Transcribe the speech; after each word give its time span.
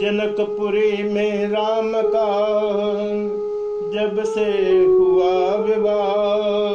जनकपुरी 0.00 1.02
में 1.02 1.48
राम 1.48 1.92
का, 1.94 2.28
जब 3.92 4.24
से 4.24 4.44
हुआ 4.84 5.56
विवाह, 5.56 6.74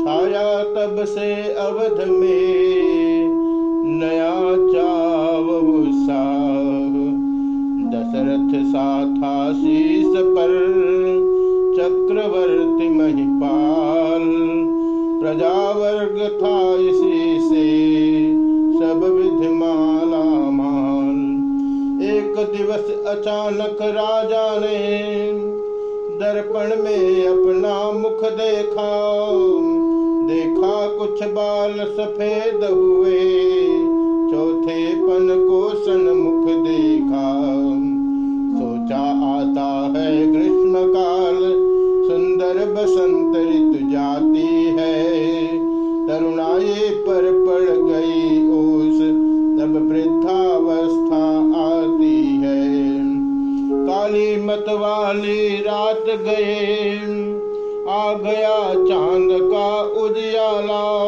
छाया 0.00 0.64
तब 0.64 1.04
से 1.04 1.54
अवध 1.54 2.08
में, 2.08 3.28
नया 4.00 4.34
चाव 4.72 5.46
दशरथ 7.92 8.64
सा 8.64 8.88
था 9.14 9.52
शीस 9.52 10.12
पर, 10.16 10.52
चक्रवर्ती 11.76 12.88
महिपाल, 12.88 14.24
प्रजावर्ग 15.22 16.18
था 16.42 16.57
दिवस 22.56 23.06
अचानक 23.06 23.78
राजा 23.82 24.58
ने 24.60 25.32
दर्पण 26.18 26.82
में 26.82 27.26
अपना 27.28 27.90
मुख 27.90 28.24
देखा। 28.24 28.90
देखा 30.26 30.88
कुछ 30.88 31.22
बाल 31.22 31.72
सफ़ेद 31.72 32.64
हुए। 32.64 33.17
मत 54.48 54.64
वाली 54.68 55.48
रात 55.48 56.04
गए। 56.06 56.98
आ 57.88 58.14
गया 58.14 58.68
चाँद 58.74 59.28
का 59.32 59.80
उजियाला। 59.80 61.04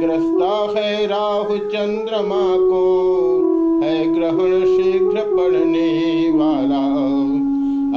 ग्रस्ता 0.00 0.80
है 0.80 1.06
राहु 1.06 1.56
चंद्रमा 1.56 2.56
को। 2.56 3.00
है 3.84 4.14
ग्रहण 4.14 4.60
शीघ्र 4.60 5.20
पड़ने 5.20 6.30
वाला। 6.34 6.86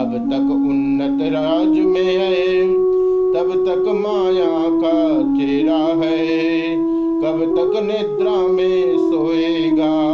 अब 0.02 0.30
तक 0.30 0.52
उन्नत 0.52 1.34
राज 1.34 1.80
में 1.80 2.18
है। 2.18 2.74
तब 3.34 3.66
तक 3.68 3.84
माया 3.88 4.70
का 4.70 5.20
चेहरा 5.40 6.08
है। 6.08 6.38
कब 7.22 7.56
तक 7.58 7.80
निद्रा 7.84 8.48
में 8.48 8.98
सोएगा। 8.98 10.08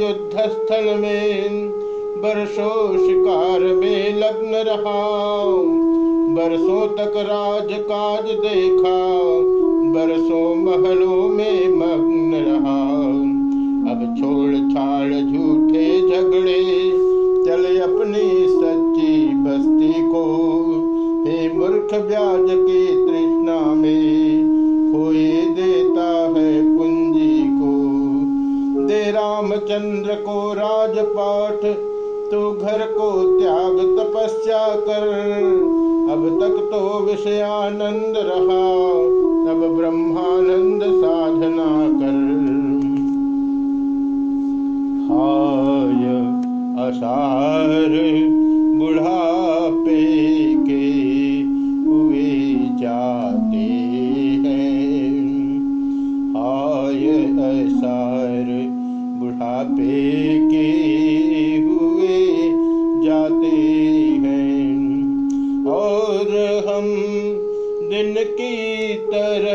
युद्ध 0.00 0.32
स्थल 0.38 0.84
में 0.98 1.68
बरसों 2.22 2.98
शिकार 2.98 3.60
में 3.74 4.14
लग्न 4.14 4.62
रहा 4.68 5.02
बरसों 6.34 6.86
तक 6.88 7.16
राज 7.26 7.68
काज 7.82 8.24
देखा 8.24 8.96
बरसों 9.94 10.54
महलों 10.54 11.28
में 11.28 11.68
मग्न 11.68 12.44
रहा 12.44 12.78
अब 13.92 14.04
छोड़ 14.18 14.54
छाड़ 14.72 15.12
झूठे 15.12 15.86
झगड़े 16.08 16.73
विषयानंद 38.04 38.16
रहा 38.16 38.64
अब 39.52 39.76
ब्रह्मानंद 39.76 40.82
साधना 40.94 41.68
कर 41.98 42.18
हाय 45.08 46.04
असार 46.86 47.92
बुढ़ापे 48.78 50.04
के 50.66 50.84
हुए 51.86 52.32
जाते 52.80 53.66
हैं। 54.44 55.12
हाय 56.36 57.06
असार 57.48 58.46
बुढ़ापे 59.20 60.00
के 60.50 61.03
की 68.30 68.94
तरह 69.12 69.53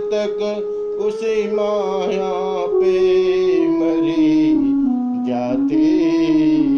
तक 0.00 0.42
उसी 1.00 1.54
माया 1.54 2.32
पे 2.66 2.96
मरी 3.68 4.50
जाती। 5.30 6.69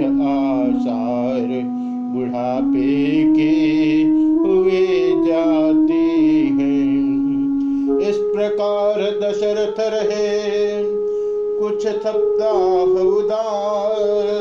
आसार 0.00 1.48
बुढ़ापे 2.14 3.22
के 3.22 4.02
हुए 4.42 4.86
जाते 5.26 6.02
हैं। 6.58 7.02
इस 8.00 8.16
प्रकार 8.16 9.00
दशरथ 9.22 9.80
रहे 9.80 10.32
कुछ 11.60 11.86
सप्ताह 11.86 13.02
उदास 13.02 14.31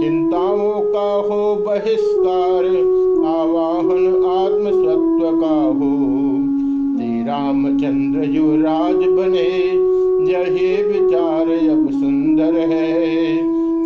चिंताओं 0.00 0.80
का 0.80 1.12
हो, 1.28 1.56
बहिष्कार, 1.56 2.64
आवाहन 3.26 4.06
आत्म 4.26 4.64
सत्व 4.64 5.40
का 5.40 5.60
हो। 5.64 5.94
श्री 6.96 7.24
रामचंद्र 7.24 8.24
युवराज 8.24 8.96
बने, 8.96 9.48
यही 10.32 10.82
विचार 10.82 11.46
अब 11.70 11.90
सुंदर 11.90 12.54
है। 12.54 13.36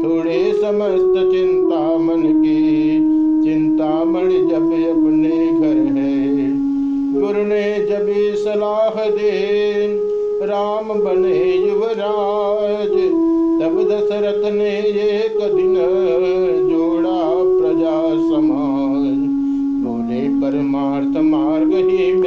थोड़े 0.03 0.53
समस्त 0.53 1.33
चिंता 1.33 1.99
मन 1.99 2.23
की, 2.43 2.99
चिंतामण 3.45 4.29
जब 4.31 4.67
अपने 4.67 5.47
घर 5.61 5.93
है 5.93 5.98
गुरु 7.29 7.43
ने 7.43 7.87
जब 7.87 8.07
सलाह 8.37 9.11
दे 9.11 9.87
राम 10.47 10.89
बने 10.89 11.69
युवराज। 11.69 12.95
तब 13.61 13.89
दशरथ 13.91 14.53
ने 14.53 14.79
एक 14.79 15.39
दिन 15.55 15.75
जोड़ा 16.71 17.21
प्रजा 17.61 18.09
समाज। 18.11 19.19
बोले, 19.85 20.29
परमार्थ 20.29 21.17
मार्ग 21.17 21.73
ही 21.91 22.18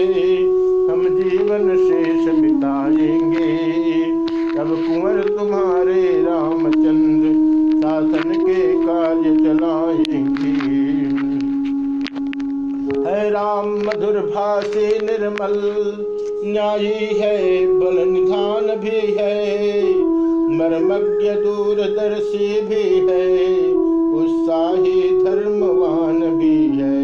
मर्मज्ञ 21.22 21.42
दूरदर्शी 21.42 22.48
भी 22.62 22.84
है, 23.08 23.74
उत्साही 24.14 25.02
धर्मवान 25.24 26.20
भी 26.38 26.56
है। 26.78 27.02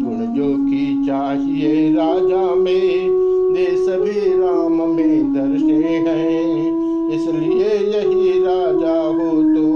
गुण 0.00 0.24
जो 0.34 0.48
की 0.60 0.84
चाहिए 1.06 1.92
राजा 1.92 2.54
में, 2.54 3.08
वे 3.50 3.66
सभी 3.76 4.20
राम 4.34 4.76
में 4.90 5.32
दर्शे 5.32 5.96
हैं। 6.06 6.42
इसलिए 7.10 7.72
यही 7.88 8.38
राजा 8.40 9.00
हो 9.00 9.30
तो 9.54 9.66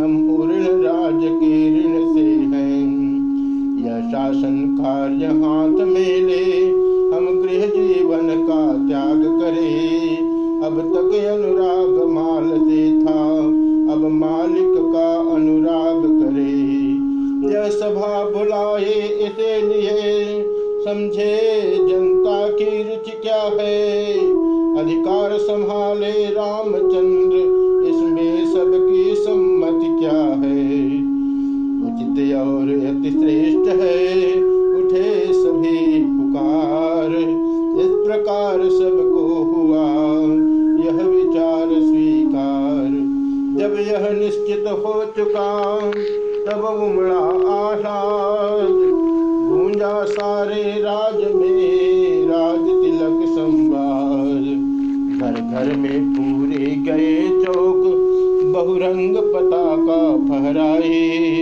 हम 0.00 0.16
पूर्ण 0.28 0.64
राज 0.82 1.22
के 1.34 1.54
ऋण 1.74 2.14
से 2.14 2.26
हैं। 2.52 2.80
यह 3.80 4.00
शासन 4.10 4.58
कार्य 4.80 5.26
हाथ 5.38 5.86
में 5.86 6.20
ले, 6.20 6.44
हम 7.12 7.26
गृह 7.42 7.66
जीवन 7.66 8.28
का 8.40 8.62
त्याग 8.88 9.24
करें। 9.40 10.30
अब 10.60 10.80
तक 10.86 11.14
अनुराग 11.26 11.94
लिए। 19.62 20.42
समझे 20.84 21.62
जनता 21.88 22.48
की 22.48 22.82
रुचि 22.82 23.10
क्या 23.10 23.42
है? 23.42 24.04
अधिकार 24.78 25.38
संभाले 25.38 26.26
रामचंद्र। 26.26 27.36
इसमें 27.88 28.46
सबकी 28.46 29.14
सम्मति 29.14 29.86
क्या 30.00 30.22
है? 30.22 31.00
उचित 31.86 32.36
और 32.36 32.88
अति 32.90 33.10
श्रेष्ठ 33.10 33.80
है। 33.80 34.32
उठे 34.76 35.32
सभी 35.32 36.04
पुकार। 36.04 37.10
इस 37.80 38.06
प्रकार 38.06 38.58
सबको 38.58 39.42
हुआ। 39.42 39.86
यह 40.84 41.06
विचार 41.06 41.68
स्वीकार। 41.68 42.86
जब 43.58 43.74
यह 43.80 44.20
निश्चित 44.24 44.64
हो 44.68 45.04
चुका, 45.04 45.80
तब 46.50 46.64
उमड़ा 46.64 47.30
गूंजा 47.80 48.89
सारे 50.10 50.62
राज 50.62 51.14
में 51.14 52.26
राज 52.28 52.66
तिलक 52.82 53.18
संवार। 53.28 54.44
घर 55.18 55.40
घर 55.40 55.76
में 55.76 55.98
पूरे 56.12 56.66
गए 56.86 57.44
चौक, 57.44 57.82
बहुरंग 58.54 59.16
पताका 59.16 60.00
फहराए। 60.28 61.40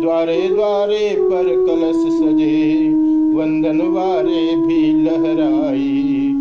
द्वारे 0.00 0.40
द्वारे 0.48 1.16
पर 1.20 1.48
कलश 1.66 2.02
सजे, 2.12 2.88
वंदन 3.36 3.80
वारे 3.80 4.44
भी 4.56 4.92
लहराई 5.02 6.32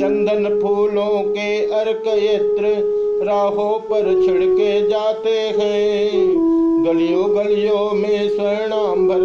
चंदन 0.00 0.48
फूलों 0.62 1.22
के 1.22 1.64
अर्क 1.72 2.02
यत्र 2.06 2.72
राहों 3.26 3.78
पर 3.80 4.04
छिड़के 4.26 4.88
जाते 4.88 5.38
हैं। 5.58 6.12
गलियों 6.84 7.24
गलियों 7.36 7.92
में 7.94 8.28
स्वर्णांबर 8.28 9.20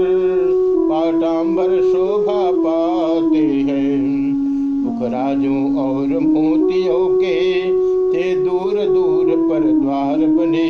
पाटांबर 1.03 1.81
शोभा 1.81 2.51
पाते 2.51 3.45
हैं। 3.45 3.98
मुख 4.83 5.01
राजों 5.01 5.75
और 5.77 6.19
मोतियों 6.19 7.07
के 7.17 7.62
थे 8.13 8.36
दूर 8.36 8.74
दूर 8.93 9.25
पर 9.25 9.60
द्वार 9.60 10.17
बने। 10.17 10.69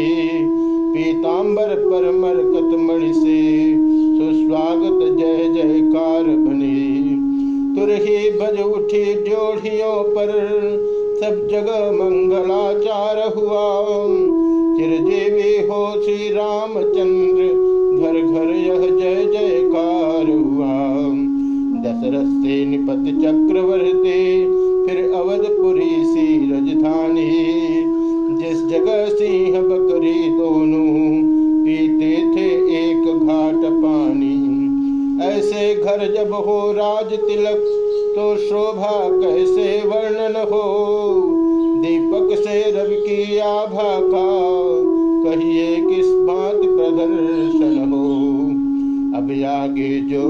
पीताम्बर 0.94 1.76
पर 1.76 2.12
मरकत 2.12 2.78
मणि 2.80 3.14
से 3.14 3.38
सुस्वागत 4.18 5.18
जय 5.18 5.44
जयकार 5.54 6.24
बने। 6.24 6.82
तुरही 7.76 8.30
बज 8.32 8.62
उठी 8.62 9.14
जोड़ियों 9.14 10.04
पर 10.04 10.30
सब 11.20 11.48
जगह 11.52 11.92
मंगलाचार 11.92 13.18
हुआ। 13.36 13.64
चिरजीवी 14.78 15.68
हो 15.68 16.04
श्री 16.04 16.30
रामचंद्र 16.30 17.23
से 22.20 22.66
निपत 22.66 23.20
चक्रवर्ती 23.22 24.46
फिर 24.86 25.14
अवधपुरी 25.14 26.06
सी 26.06 26.52
रजधानी। 26.52 27.34
जिस 28.38 28.66
जगह 28.66 29.06
सिंह 29.06 29.62
बकरी 29.62 30.30
दोनों 30.30 31.24
पीते 31.66 32.16
थे, 32.16 32.50
एक 32.76 33.20
घाट 33.24 33.72
पानी। 33.74 34.54
ऐसे 35.24 35.76
घर 35.76 36.14
जब 36.16 36.34
हो 36.34 36.72
राज 36.72 37.06
तिलक 37.06 37.80
तो 38.16 38.38
शोभा 38.38 39.10
कैसे 39.12 39.88
वर्णन 39.88 40.36
हो? 40.36 40.84
दीपक 41.82 42.44
से 42.44 42.72
रवि 42.72 42.96
की 42.96 43.38
आभा 43.38 44.00
का, 44.02 44.30
कहिए 45.24 45.76
किस 45.76 46.06
बात 46.08 46.56
प्रदर्शन 46.56 47.92
हो? 47.92 48.24
अब 49.18 49.32
आगे 49.46 50.00
जो 50.00 50.22